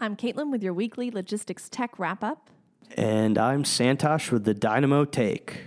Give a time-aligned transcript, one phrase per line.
[0.00, 2.50] I'm Katlyn with your weekly logistics tech wrap up.
[2.96, 5.64] And I'm Santosh with the Dynamo Take.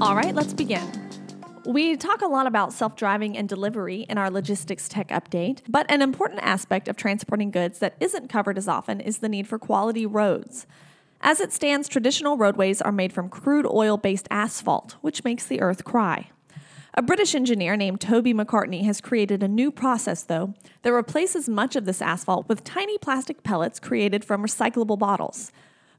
[0.00, 1.01] All right, let's begin.
[1.64, 5.86] We talk a lot about self driving and delivery in our logistics tech update, but
[5.88, 9.60] an important aspect of transporting goods that isn't covered as often is the need for
[9.60, 10.66] quality roads.
[11.20, 15.60] As it stands, traditional roadways are made from crude oil based asphalt, which makes the
[15.60, 16.30] earth cry.
[16.94, 21.76] A British engineer named Toby McCartney has created a new process, though, that replaces much
[21.76, 25.52] of this asphalt with tiny plastic pellets created from recyclable bottles.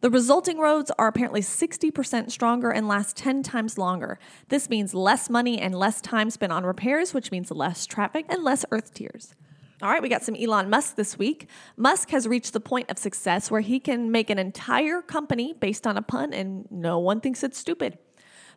[0.00, 4.18] The resulting roads are apparently 60% stronger and last 10 times longer.
[4.48, 8.42] This means less money and less time spent on repairs, which means less traffic and
[8.42, 9.34] less earth tears.
[9.82, 11.48] All right, we got some Elon Musk this week.
[11.76, 15.86] Musk has reached the point of success where he can make an entire company based
[15.86, 17.98] on a pun and no one thinks it's stupid.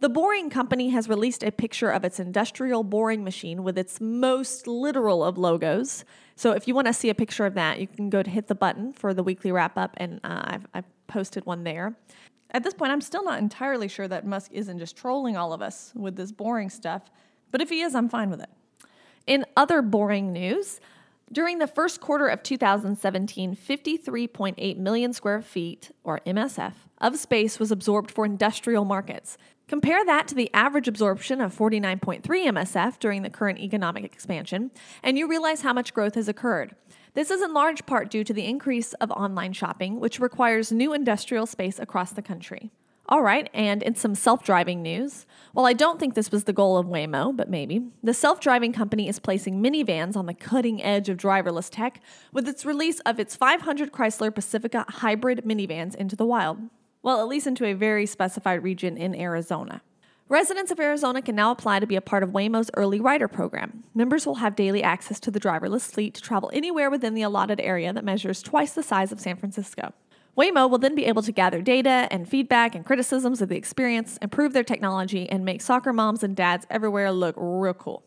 [0.00, 4.68] The Boring Company has released a picture of its industrial boring machine with its most
[4.68, 6.04] literal of logos.
[6.36, 8.46] So if you want to see a picture of that, you can go to hit
[8.46, 11.96] the button for the weekly wrap up, and uh, I've, I've posted one there.
[12.52, 15.60] At this point, I'm still not entirely sure that Musk isn't just trolling all of
[15.60, 17.10] us with this boring stuff,
[17.50, 18.50] but if he is, I'm fine with it.
[19.26, 20.80] In other boring news,
[21.32, 27.72] during the first quarter of 2017, 53.8 million square feet, or MSF, of space was
[27.72, 29.36] absorbed for industrial markets.
[29.68, 34.70] Compare that to the average absorption of 49.3 MSF during the current economic expansion,
[35.02, 36.74] and you realize how much growth has occurred.
[37.12, 40.94] This is in large part due to the increase of online shopping, which requires new
[40.94, 42.70] industrial space across the country.
[43.10, 46.52] All right, and in some self driving news, while I don't think this was the
[46.54, 50.82] goal of Waymo, but maybe, the self driving company is placing minivans on the cutting
[50.82, 52.00] edge of driverless tech
[52.32, 56.58] with its release of its 500 Chrysler Pacifica hybrid minivans into the wild.
[57.02, 59.82] Well, at least into a very specified region in Arizona.
[60.28, 63.84] Residents of Arizona can now apply to be a part of Waymo's early rider program.
[63.94, 67.60] Members will have daily access to the driverless fleet to travel anywhere within the allotted
[67.60, 69.94] area that measures twice the size of San Francisco.
[70.36, 74.18] Waymo will then be able to gather data and feedback and criticisms of the experience,
[74.20, 78.04] improve their technology, and make soccer moms and dads everywhere look real cool.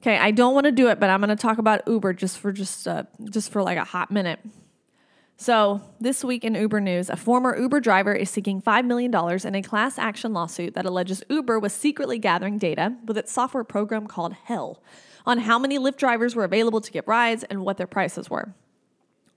[0.00, 2.38] Okay, I don't want to do it, but I'm going to talk about Uber just
[2.38, 4.38] for just uh, just for like a hot minute.
[5.40, 9.10] So, this week in Uber news, a former Uber driver is seeking $5 million
[9.42, 13.64] in a class action lawsuit that alleges Uber was secretly gathering data with its software
[13.64, 14.82] program called Hell
[15.24, 18.52] on how many Lyft drivers were available to get rides and what their prices were.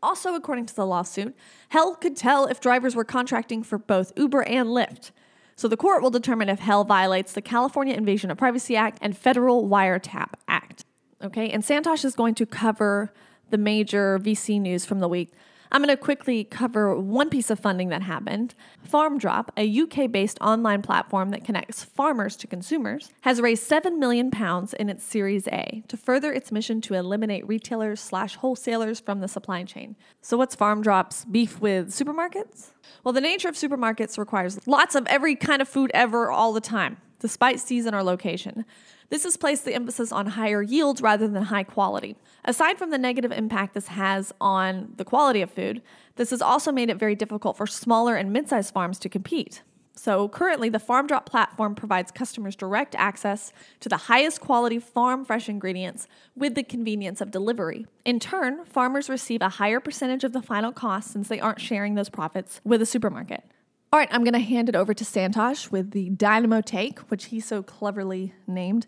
[0.01, 1.37] Also, according to the lawsuit,
[1.69, 5.11] Hell could tell if drivers were contracting for both Uber and Lyft.
[5.55, 9.17] So, the court will determine if Hell violates the California Invasion of Privacy Act and
[9.17, 10.83] Federal Wiretap Act.
[11.23, 13.13] Okay, and Santosh is going to cover
[13.51, 15.31] the major VC news from the week.
[15.73, 18.53] I'm going to quickly cover one piece of funding that happened.
[18.87, 24.29] FarmDrop, a UK based online platform that connects farmers to consumers, has raised 7 million
[24.29, 29.19] pounds in its Series A to further its mission to eliminate retailers slash wholesalers from
[29.19, 29.95] the supply chain.
[30.21, 32.69] So, what's FarmDrop's beef with supermarkets?
[33.03, 36.61] Well, the nature of supermarkets requires lots of every kind of food ever all the
[36.61, 38.65] time, despite season or location.
[39.09, 42.17] This has placed the emphasis on higher yields rather than high quality.
[42.43, 45.81] Aside from the negative impact this has on the quality of food,
[46.17, 49.61] this has also made it very difficult for smaller and mid sized farms to compete.
[49.95, 55.47] So, currently, the FarmDrop platform provides customers direct access to the highest quality farm fresh
[55.47, 57.85] ingredients with the convenience of delivery.
[58.03, 61.95] In turn, farmers receive a higher percentage of the final cost since they aren't sharing
[61.95, 63.45] those profits with a supermarket.
[63.93, 67.25] All right, I'm going to hand it over to Santosh with the Dynamo Take, which
[67.25, 68.87] he so cleverly named.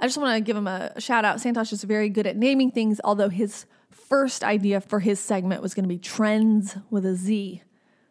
[0.00, 1.36] I just want to give him a shout out.
[1.36, 5.74] Santosh is very good at naming things, although his first idea for his segment was
[5.74, 7.64] going to be trends with a Z.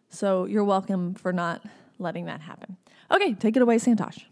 [0.09, 1.65] So you're welcome for not
[1.97, 2.77] letting that happen.
[3.09, 4.25] Okay, take it away, Santosh.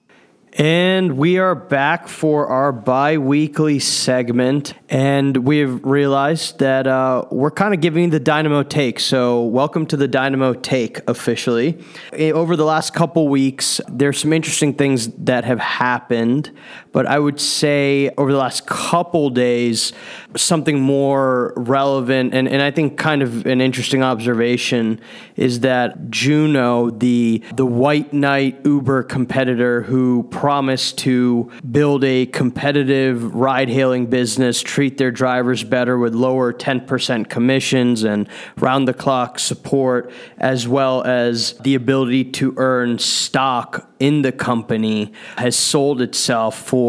[0.55, 4.75] And we are back for our bi weekly segment.
[4.87, 8.99] And we've realized that uh, we're kind of giving the Dynamo Take.
[8.99, 11.83] So, welcome to the Dynamo Take officially.
[12.11, 16.51] Eh, over the last couple weeks, there's some interesting things that have happened.
[16.93, 19.91] But I would say over the last couple days,
[20.35, 25.01] something more relevant and, and I think kind of an interesting observation
[25.35, 33.33] is that Juno, the the white knight Uber competitor who promised to build a competitive
[33.33, 39.39] ride hailing business, treat their drivers better with lower 10% commissions and round the clock
[39.39, 46.59] support, as well as the ability to earn stock in the company, has sold itself
[46.59, 46.82] for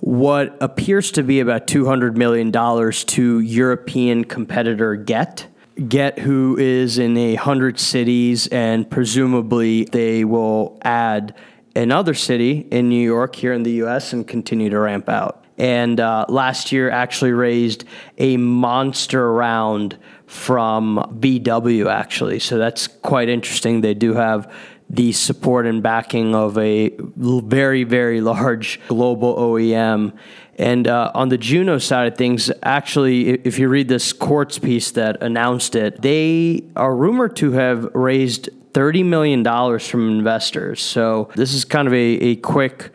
[0.00, 5.46] what appears to be about $200 million to European competitor Gett.
[5.88, 11.34] Gett, who is in a hundred cities, and presumably they will add
[11.76, 14.12] another city in New York here in the U.S.
[14.12, 15.44] and continue to ramp out.
[15.56, 17.84] And uh, last year actually raised
[18.16, 22.38] a monster round from VW, actually.
[22.38, 23.80] So that's quite interesting.
[23.80, 24.52] They do have
[24.90, 30.12] the support and backing of a very, very large global OEM.
[30.56, 34.90] And uh, on the Juno side of things, actually, if you read this Quartz piece
[34.92, 40.80] that announced it, they are rumored to have raised $30 million from investors.
[40.80, 42.90] So this is kind of a, a quick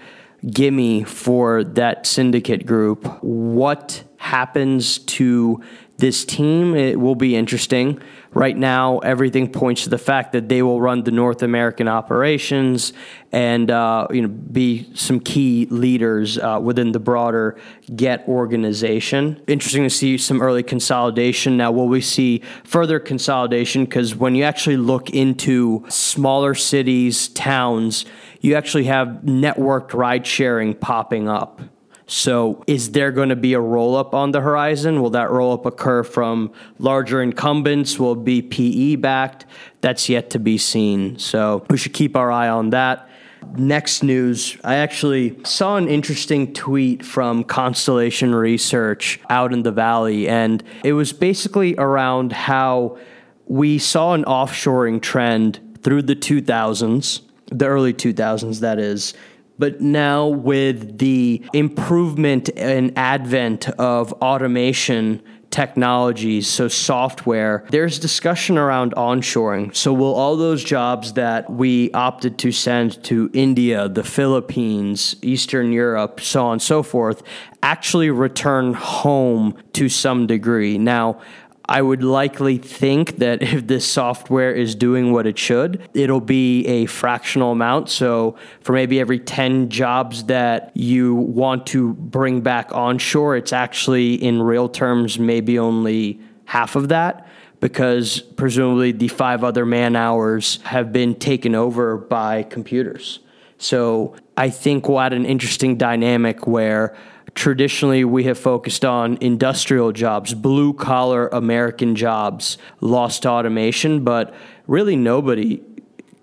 [0.45, 3.05] gimme for that syndicate group.
[3.23, 5.61] What happens to
[5.97, 6.75] this team?
[6.75, 8.01] It will be interesting.
[8.31, 12.93] Right now, everything points to the fact that they will run the North American operations
[13.31, 17.59] and uh, you know be some key leaders uh, within the broader
[17.95, 19.39] Gett organization.
[19.45, 21.57] Interesting to see some early consolidation.
[21.57, 23.85] Now, will we see further consolidation?
[23.85, 28.05] Because when you actually look into smaller cities, towns,
[28.41, 31.61] you actually have networked ride sharing popping up.
[32.05, 35.01] So, is there going to be a roll up on the horizon?
[35.01, 37.97] Will that roll up occur from larger incumbents?
[37.97, 39.45] Will it be PE backed?
[39.81, 41.17] That's yet to be seen.
[41.17, 43.09] So, we should keep our eye on that.
[43.55, 50.27] Next news, I actually saw an interesting tweet from Constellation Research out in the Valley,
[50.27, 52.97] and it was basically around how
[53.45, 57.21] we saw an offshoring trend through the 2000s,
[57.51, 59.13] the early 2000s, that is
[59.59, 65.21] but now, with the improvement and advent of automation
[65.51, 69.73] technologies, so software, there's discussion around onshoring.
[69.75, 75.71] So, will all those jobs that we opted to send to India, the Philippines, Eastern
[75.71, 77.21] Europe, so on and so forth,
[77.61, 80.79] actually return home to some degree?
[80.79, 81.21] Now,
[81.65, 86.65] I would likely think that if this software is doing what it should, it'll be
[86.67, 87.89] a fractional amount.
[87.89, 94.15] So, for maybe every 10 jobs that you want to bring back onshore, it's actually
[94.15, 97.27] in real terms maybe only half of that
[97.61, 103.19] because presumably the five other man hours have been taken over by computers.
[103.57, 106.97] So, I think we'll add an interesting dynamic where
[107.35, 114.33] traditionally we have focused on industrial jobs, blue collar American jobs, lost automation, but
[114.67, 115.61] really nobody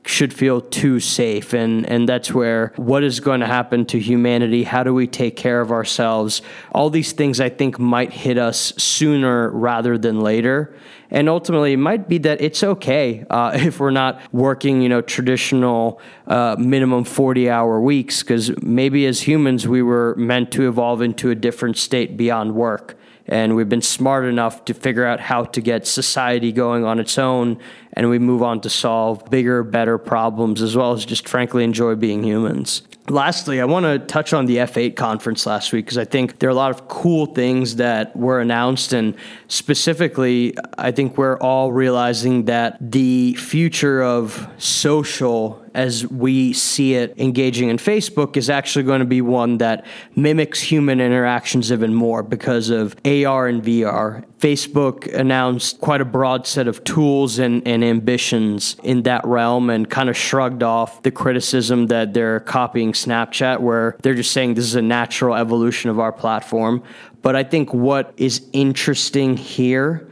[0.06, 1.52] should feel too safe.
[1.52, 4.64] And and that's where what is going to happen to humanity?
[4.64, 6.43] How do we take care of ourselves?
[6.73, 10.75] All these things i think might hit us sooner rather than later.
[11.12, 15.00] And ultimately, it might be that it's okay uh, if we're not working, you know,
[15.00, 21.03] traditional uh, minimum 40 hour weeks, because maybe as humans, we were meant to evolve
[21.03, 22.96] into a different state beyond work.
[23.26, 27.17] And we've been smart enough to figure out how to get society going on its
[27.17, 27.58] own,
[27.94, 31.94] and we move on to solve bigger, better problems, as well as just frankly enjoy
[31.94, 32.82] being humans.
[33.08, 36.48] Lastly, I want to touch on the F8 conference last week because I think there
[36.48, 38.92] are a lot of cool things that were announced.
[38.92, 39.16] And
[39.48, 47.14] specifically, I think we're all realizing that the future of social as we see it
[47.19, 49.84] engaging in Facebook is actually going to be one that
[50.16, 54.25] mimics human interactions even more because of AR and VR.
[54.40, 59.88] Facebook announced quite a broad set of tools and, and ambitions in that realm and
[59.91, 64.65] kind of shrugged off the criticism that they're copying Snapchat, where they're just saying this
[64.65, 66.82] is a natural evolution of our platform.
[67.20, 70.08] But I think what is interesting here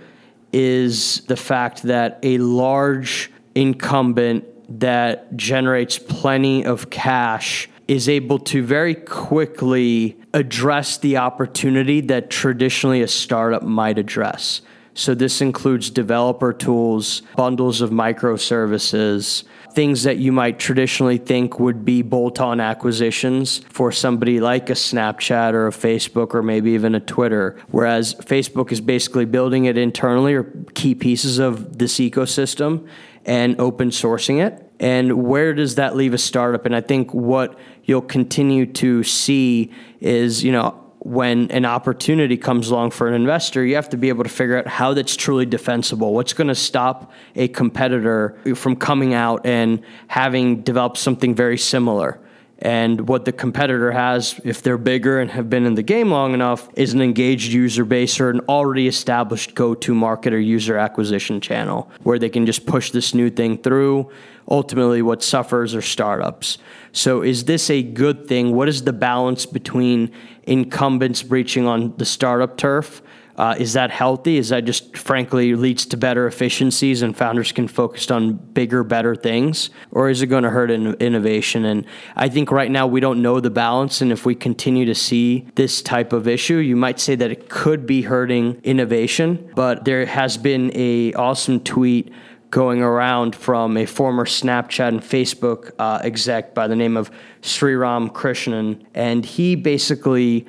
[0.53, 4.45] is the fact that a large incumbent
[4.81, 13.03] that generates plenty of cash is able to very quickly address the opportunity that traditionally
[13.03, 14.61] a startup might address.
[14.95, 21.85] So, this includes developer tools, bundles of microservices, things that you might traditionally think would
[21.85, 26.97] be bolt on acquisitions for somebody like a Snapchat or a Facebook or maybe even
[26.97, 27.57] a Twitter.
[27.71, 32.89] Whereas Facebook is basically building it internally or key pieces of this ecosystem
[33.25, 34.68] and open sourcing it.
[34.81, 36.67] And where does that leave a startup?
[36.67, 42.71] And I think what you'll continue to see is, you know, when an opportunity comes
[42.71, 45.47] along for an investor, you have to be able to figure out how that's truly
[45.47, 46.13] defensible.
[46.13, 52.21] What's going to stop a competitor from coming out and having developed something very similar?
[52.61, 56.35] And what the competitor has, if they're bigger and have been in the game long
[56.35, 60.77] enough, is an engaged user base or an already established go to market or user
[60.77, 64.11] acquisition channel where they can just push this new thing through.
[64.51, 66.59] Ultimately, what suffers are startups.
[66.91, 68.55] So, is this a good thing?
[68.55, 70.11] What is the balance between
[70.45, 73.03] incumbents breaching on the startup turf?
[73.39, 74.37] Uh, is that healthy?
[74.37, 79.15] Is that just frankly leads to better efficiencies and founders can focus on bigger, better
[79.15, 79.71] things?
[79.93, 81.65] Or is it going to hurt in- innovation?
[81.65, 84.01] And I think right now we don't know the balance.
[84.01, 87.49] And if we continue to see this type of issue, you might say that it
[87.49, 89.53] could be hurting innovation.
[89.55, 92.13] But there has been a awesome tweet
[92.51, 97.09] going around from a former Snapchat and Facebook uh, exec by the name of
[97.43, 98.85] Sriram Krishnan.
[98.95, 100.45] And he basically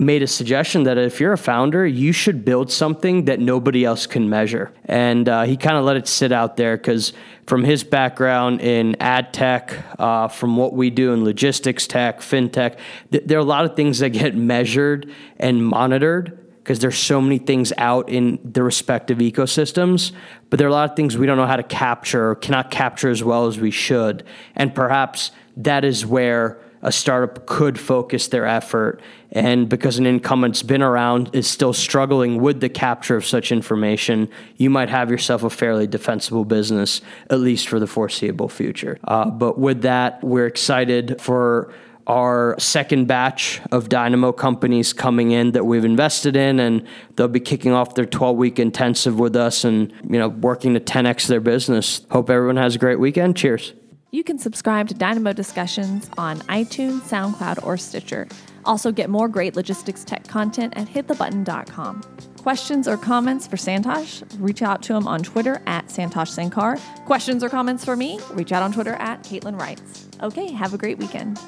[0.00, 4.06] made a suggestion that if you're a founder, you should build something that nobody else
[4.06, 4.72] can measure.
[4.86, 7.12] And uh, he kind of let it sit out there because
[7.46, 12.78] from his background in ad tech, uh, from what we do in logistics tech, fintech,
[13.12, 17.20] th- there are a lot of things that get measured and monitored because there's so
[17.20, 20.12] many things out in the respective ecosystems,
[20.48, 22.70] but there are a lot of things we don't know how to capture or cannot
[22.70, 24.24] capture as well as we should.
[24.56, 29.00] And perhaps that is where a startup could focus their effort.
[29.32, 34.28] And because an incumbent's been around, is still struggling with the capture of such information,
[34.56, 38.98] you might have yourself a fairly defensible business, at least for the foreseeable future.
[39.04, 41.72] Uh, but with that, we're excited for
[42.06, 46.84] our second batch of Dynamo companies coming in that we've invested in, and
[47.14, 50.80] they'll be kicking off their 12 week intensive with us and you know working to
[50.80, 52.04] 10x their business.
[52.10, 53.36] Hope everyone has a great weekend.
[53.36, 53.74] Cheers.
[54.12, 58.26] You can subscribe to Dynamo Discussions on iTunes, SoundCloud, or Stitcher.
[58.64, 62.02] Also, get more great logistics tech content at hitthebutton.com.
[62.38, 64.24] Questions or comments for Santosh?
[64.40, 66.80] Reach out to him on Twitter at Santosh Sankar.
[67.04, 68.18] Questions or comments for me?
[68.32, 70.08] Reach out on Twitter at Katlyn Wrights.
[70.22, 71.38] Okay, have a great weekend.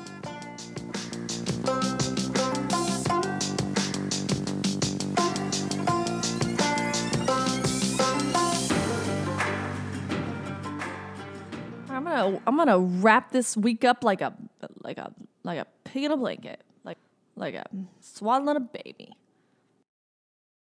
[12.22, 14.34] Gonna I'm gonna wrap this week up like a
[14.82, 15.12] like a
[15.44, 16.98] like a pig in a blanket, like
[17.36, 17.66] like a
[18.00, 19.10] swaddling a baby.